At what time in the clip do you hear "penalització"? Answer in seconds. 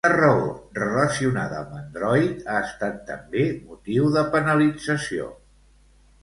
4.37-5.31